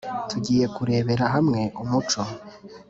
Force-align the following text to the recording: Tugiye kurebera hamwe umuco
Tugiye 0.29 0.65
kurebera 0.75 1.25
hamwe 1.33 1.61
umuco 1.81 2.21